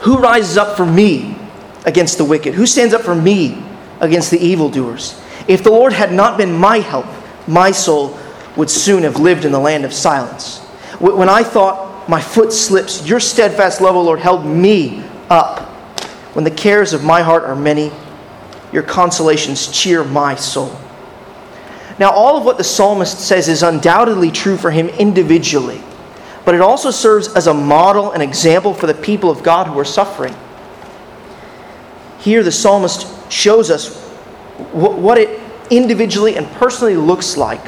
[0.00, 1.36] Who rises up for me
[1.84, 2.54] against the wicked?
[2.54, 3.62] Who stands up for me
[4.00, 5.20] against the evildoers?
[5.48, 7.06] If the Lord had not been my help,
[7.46, 8.18] my soul
[8.56, 10.60] would soon have lived in the land of silence.
[10.98, 15.60] When I thought my foot slips, your steadfast love, O Lord, held me up.
[16.34, 17.92] When the cares of my heart are many,
[18.72, 20.74] your consolations cheer my soul.
[22.02, 25.80] Now, all of what the psalmist says is undoubtedly true for him individually,
[26.44, 29.78] but it also serves as a model and example for the people of God who
[29.78, 30.34] are suffering.
[32.18, 33.96] Here, the psalmist shows us
[34.72, 37.64] what it individually and personally looks like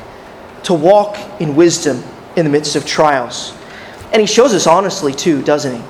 [0.64, 2.02] to walk in wisdom
[2.34, 3.56] in the midst of trials.
[4.12, 5.84] And he shows us honestly, too, doesn't he?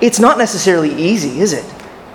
[0.00, 1.64] It's not necessarily easy, is it?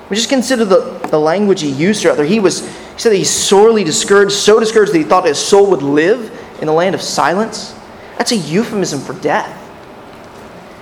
[0.10, 2.24] We just consider the, the language he used rather.
[2.24, 2.62] He was
[2.93, 6.32] he said that he's sorely discouraged, so discouraged that he thought his soul would live
[6.60, 7.75] in the land of silence.
[8.17, 9.58] That's a euphemism for death.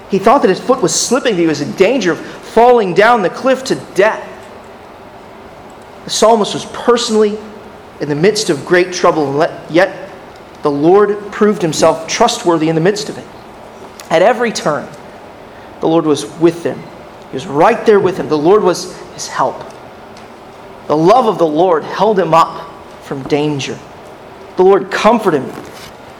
[0.09, 3.21] He thought that his foot was slipping, that he was in danger of falling down
[3.21, 4.25] the cliff to death.
[6.03, 7.37] The psalmist was personally
[8.01, 10.11] in the midst of great trouble, yet
[10.63, 13.27] the Lord proved himself trustworthy in the midst of it.
[14.09, 14.89] At every turn,
[15.79, 16.81] the Lord was with them.
[17.29, 18.27] He was right there with him.
[18.27, 19.63] The Lord was his help.
[20.89, 22.67] The love of the Lord held him up
[23.03, 23.77] from danger.
[24.57, 25.49] The Lord comforted him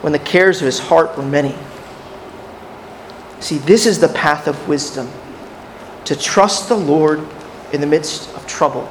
[0.00, 1.56] when the cares of his heart were many.
[3.40, 5.10] See, this is the path of wisdom
[6.04, 7.26] to trust the Lord
[7.72, 8.88] in the midst of trouble.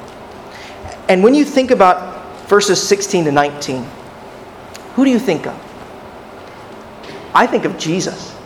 [1.08, 3.82] And when you think about verses 16 to 19,
[4.96, 5.54] who do you think of?
[7.34, 8.36] I think of Jesus.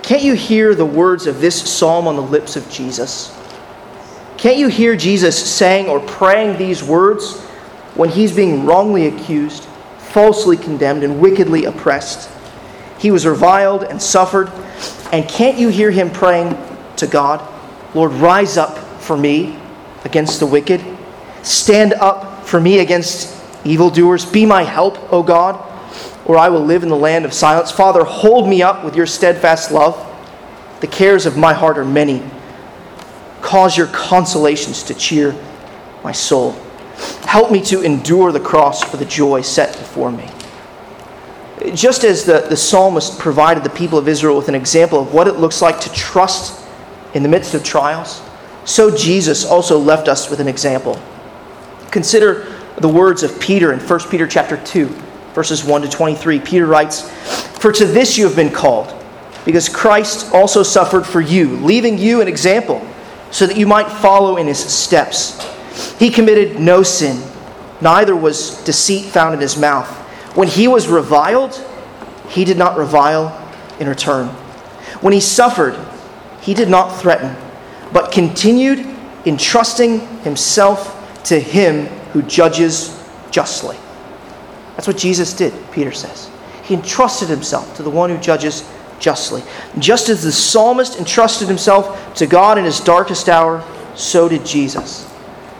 [0.00, 3.37] Can't you hear the words of this psalm on the lips of Jesus?
[4.38, 7.40] Can't you hear Jesus saying or praying these words
[7.96, 9.64] when he's being wrongly accused,
[9.98, 12.30] falsely condemned, and wickedly oppressed?
[13.00, 14.48] He was reviled and suffered.
[15.12, 16.56] And can't you hear him praying
[16.96, 17.42] to God,
[17.94, 19.58] Lord, rise up for me
[20.04, 20.84] against the wicked?
[21.42, 24.24] Stand up for me against evildoers.
[24.24, 25.60] Be my help, O God,
[26.26, 27.72] or I will live in the land of silence.
[27.72, 30.04] Father, hold me up with your steadfast love.
[30.80, 32.22] The cares of my heart are many.
[33.48, 35.34] Cause your consolations to cheer
[36.04, 36.52] my soul.
[37.22, 40.28] Help me to endure the cross for the joy set before me.
[41.72, 45.26] Just as the, the psalmist provided the people of Israel with an example of what
[45.26, 46.62] it looks like to trust
[47.14, 48.20] in the midst of trials,
[48.66, 51.00] so Jesus also left us with an example.
[51.90, 54.88] Consider the words of Peter in 1 Peter chapter 2,
[55.32, 56.40] verses 1 to 23.
[56.40, 57.08] Peter writes,
[57.56, 58.94] For to this you have been called,
[59.46, 62.86] because Christ also suffered for you, leaving you an example,
[63.30, 65.44] so that you might follow in his steps.
[65.98, 67.22] He committed no sin,
[67.80, 69.88] neither was deceit found in his mouth.
[70.36, 71.54] When he was reviled,
[72.28, 73.34] he did not revile
[73.80, 74.28] in return.
[75.00, 75.78] When he suffered,
[76.40, 77.36] he did not threaten,
[77.92, 78.86] but continued
[79.24, 82.98] entrusting himself to him who judges
[83.30, 83.76] justly.
[84.76, 86.30] That's what Jesus did, Peter says.
[86.62, 88.68] He entrusted himself to the one who judges
[88.98, 89.42] justly.
[89.78, 95.08] Just as the psalmist entrusted himself to God in his darkest hour, so did Jesus.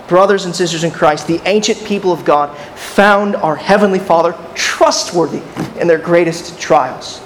[0.08, 5.42] Brothers and sisters in Christ, the ancient people of God found our Heavenly Father trustworthy
[5.78, 7.20] in their greatest trials.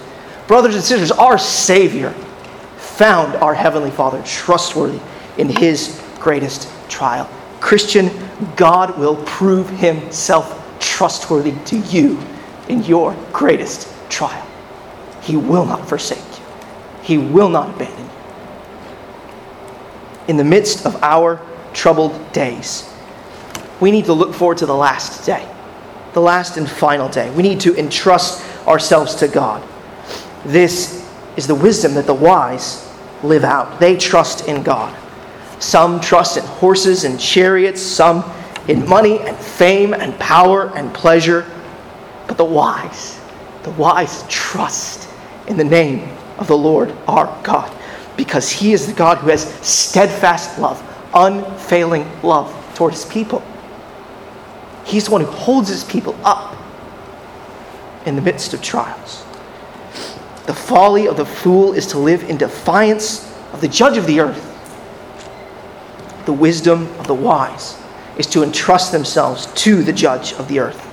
[0.49, 2.11] Brothers and sisters, our Savior
[2.77, 5.01] found our Heavenly Father trustworthy
[5.39, 7.31] in his greatest trial.
[7.61, 8.11] Christian,
[8.57, 12.19] God will prove himself trustworthy to you
[12.69, 14.47] in your greatest trial.
[15.23, 16.45] He will not forsake you,
[17.03, 18.11] He will not abandon you.
[20.29, 21.39] In the midst of our
[21.75, 22.91] troubled days,
[23.79, 25.47] we need to look forward to the last day,
[26.15, 27.31] the last and final day.
[27.33, 29.63] We need to entrust ourselves to God.
[30.47, 32.91] This is the wisdom that the wise
[33.23, 33.79] live out.
[33.79, 34.97] They trust in God.
[35.59, 38.25] Some trust in horses and chariots, some
[38.67, 41.45] in money and fame and power and pleasure.
[42.27, 43.21] But the wise,
[43.63, 45.12] the wise trust
[45.47, 47.73] in the name of the Lord our God
[48.17, 50.83] because he is the God who has steadfast love,
[51.15, 53.43] unfailing love toward his people.
[54.85, 56.57] He's the one who holds his people up
[58.05, 59.25] in the midst of trials.
[60.47, 64.21] The folly of the fool is to live in defiance of the judge of the
[64.21, 64.49] earth.
[66.27, 67.81] The wisdom of the wise
[68.19, 70.89] is to entrust themselves to the judge of the earth.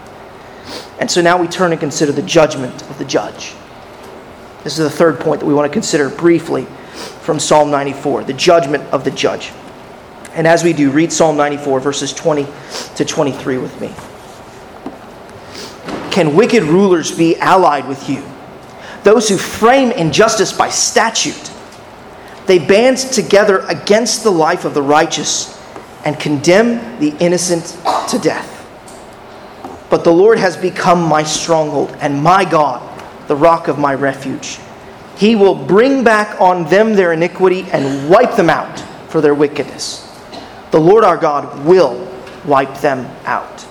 [1.00, 3.54] And so now we turn and consider the judgment of the judge.
[4.70, 6.66] This is the third point that we want to consider briefly
[7.22, 9.52] from Psalm 94 the judgment of the judge.
[10.36, 12.46] And as we do, read Psalm 94, verses 20
[12.98, 13.92] to 23 with me.
[16.12, 18.24] Can wicked rulers be allied with you?
[19.02, 21.52] Those who frame injustice by statute.
[22.46, 25.60] They band together against the life of the righteous
[26.06, 27.76] and condemn the innocent
[28.10, 28.56] to death.
[29.90, 32.89] But the Lord has become my stronghold and my God,
[33.30, 34.58] the rock of my refuge.
[35.16, 40.06] He will bring back on them their iniquity and wipe them out for their wickedness.
[40.72, 42.12] The Lord our God will
[42.44, 43.66] wipe them out.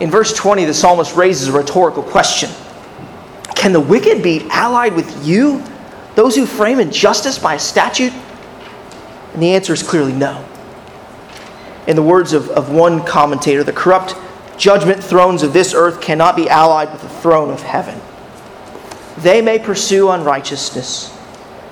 [0.00, 2.50] In verse 20, the psalmist raises a rhetorical question
[3.54, 5.62] Can the wicked be allied with you,
[6.16, 8.12] those who frame injustice by a statute?
[9.34, 10.44] And the answer is clearly no.
[11.86, 14.16] In the words of, of one commentator, the corrupt
[14.58, 18.00] judgment thrones of this earth cannot be allied with the throne of heaven.
[19.18, 21.16] They may pursue unrighteousness.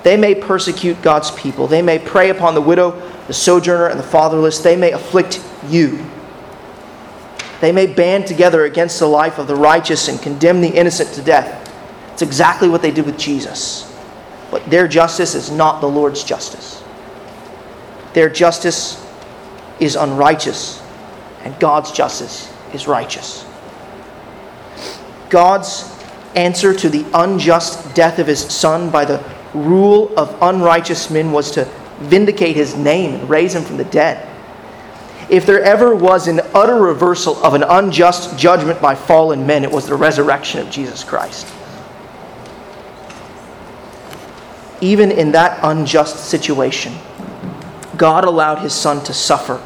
[0.03, 1.67] They may persecute God's people.
[1.67, 2.91] They may prey upon the widow,
[3.27, 4.59] the sojourner, and the fatherless.
[4.59, 6.05] They may afflict you.
[7.61, 11.21] They may band together against the life of the righteous and condemn the innocent to
[11.21, 11.61] death.
[12.13, 13.91] It's exactly what they did with Jesus.
[14.51, 16.83] But their justice is not the Lord's justice.
[18.13, 19.03] Their justice
[19.79, 20.81] is unrighteous,
[21.43, 23.45] and God's justice is righteous.
[25.29, 25.91] God's
[26.35, 29.23] answer to the unjust death of his son by the
[29.53, 31.65] rule of unrighteous men was to
[31.99, 34.29] vindicate his name and raise him from the dead.
[35.29, 39.71] If there ever was an utter reversal of an unjust judgment by fallen men, it
[39.71, 41.47] was the resurrection of Jesus Christ.
[44.81, 46.93] Even in that unjust situation,
[47.97, 49.63] God allowed his son to suffer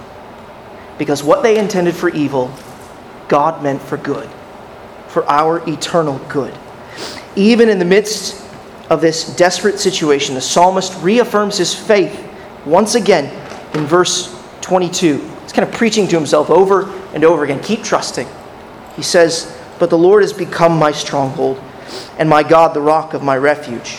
[0.97, 2.53] because what they intended for evil,
[3.29, 4.29] God meant for good
[5.09, 6.55] for our eternal good.
[7.35, 8.45] Even in the midst
[8.89, 12.27] of this desperate situation, the psalmist reaffirms his faith
[12.65, 13.25] once again
[13.73, 15.17] in verse 22.
[15.43, 17.61] He's kind of preaching to himself over and over again.
[17.61, 18.27] Keep trusting.
[18.95, 21.61] He says, But the Lord has become my stronghold,
[22.17, 23.95] and my God, the rock of my refuge.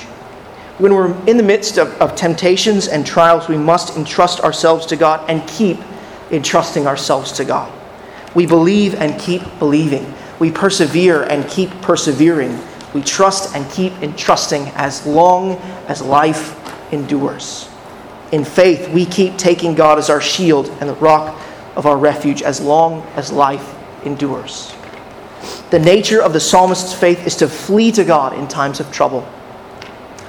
[0.78, 4.96] When we're in the midst of, of temptations and trials, we must entrust ourselves to
[4.96, 5.78] God and keep
[6.30, 7.79] entrusting ourselves to God.
[8.34, 10.12] We believe and keep believing.
[10.38, 12.58] We persevere and keep persevering.
[12.94, 15.56] We trust and keep entrusting as long
[15.88, 16.56] as life
[16.92, 17.68] endures.
[18.32, 21.40] In faith, we keep taking God as our shield and the rock
[21.76, 23.74] of our refuge as long as life
[24.04, 24.74] endures.
[25.70, 29.22] The nature of the psalmist's faith is to flee to God in times of trouble,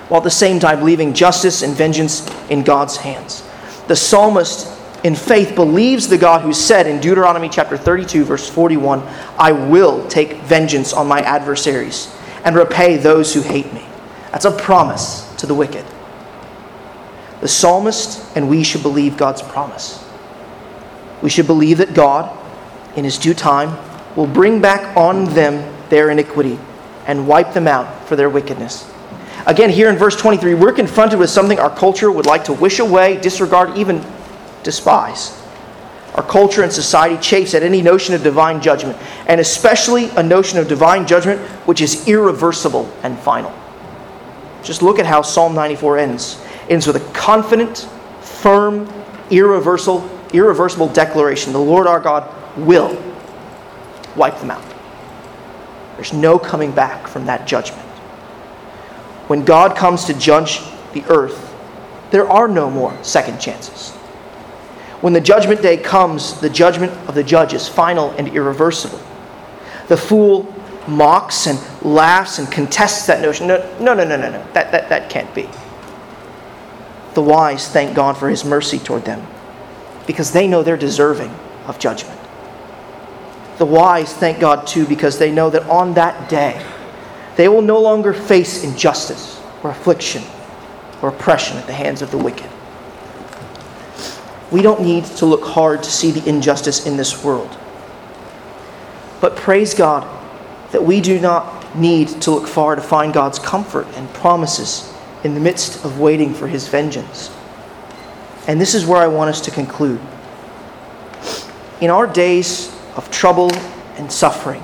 [0.08, 3.44] while at the same time leaving justice and vengeance in God's hands.
[3.88, 4.68] The psalmist
[5.04, 9.02] in faith believes the God who said in Deuteronomy chapter 32, verse 41,
[9.38, 13.86] I will take vengeance on my adversaries and repay those who hate me.
[14.32, 15.86] That's a promise to the wicked.
[17.42, 20.08] The psalmist and we should believe God's promise.
[21.24, 22.38] We should believe that God,
[22.96, 23.78] in his due time,
[24.16, 26.60] will bring back on them their iniquity
[27.08, 28.88] and wipe them out for their wickedness.
[29.48, 32.78] Again, here in verse 23, we're confronted with something our culture would like to wish
[32.78, 34.04] away, disregard, even
[34.64, 35.38] despise.
[36.16, 38.98] Our culture and society chafes at any notion of divine judgment,
[39.28, 43.54] and especially a notion of divine judgment which is irreversible and final.
[44.62, 46.42] Just look at how Psalm 94 ends.
[46.68, 47.90] It ends with a confident,
[48.22, 48.92] firm,
[49.30, 51.54] irreversible, irreversible declaration.
[51.54, 53.02] The Lord our God will
[54.16, 54.64] wipe them out.
[55.96, 57.88] There's no coming back from that judgment.
[59.28, 60.60] When God comes to judge
[60.94, 61.56] the earth,
[62.12, 63.98] there are no more second chances.
[65.02, 69.02] When the judgment day comes, the judgment of the judge is final and irreversible.
[69.88, 70.54] The fool
[70.88, 73.48] mocks and laughs and contests that notion.
[73.48, 74.46] No, no, no, no, no, no.
[74.54, 75.50] That, that, that can't be.
[77.14, 79.26] The wise thank God for his mercy toward them
[80.08, 81.32] because they know they're deserving
[81.68, 82.20] of judgment.
[83.58, 86.66] The wise thank God too because they know that on that day,
[87.36, 90.24] They will no longer face injustice or affliction
[91.02, 92.50] or oppression at the hands of the wicked.
[94.52, 97.58] We don't need to look hard to see the injustice in this world.
[99.22, 100.08] But praise God
[100.72, 104.92] that we do not need to look far to find God's comfort and promises
[105.24, 107.32] in the midst of waiting for his vengeance.
[108.48, 110.02] And this is where I want us to conclude.
[111.80, 113.54] In our days of trouble
[113.96, 114.64] and suffering,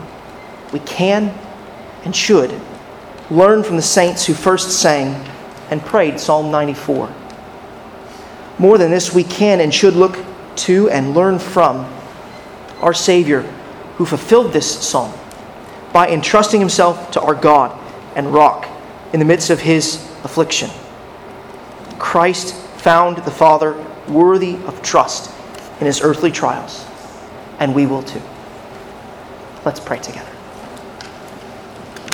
[0.74, 1.38] we can
[2.04, 2.60] and should
[3.30, 5.14] learn from the saints who first sang
[5.70, 7.14] and prayed Psalm 94.
[8.60, 10.18] More than this, we can and should look
[10.58, 11.92] to and learn from
[12.82, 13.42] our Savior
[13.98, 15.14] who fulfilled this psalm
[15.94, 17.78] by entrusting himself to our God
[18.16, 18.68] and rock
[19.14, 20.70] in the midst of his affliction.
[21.98, 23.74] Christ found the Father
[24.08, 25.32] worthy of trust
[25.80, 26.86] in his earthly trials,
[27.60, 28.22] and we will too.
[29.66, 30.37] Let's pray together.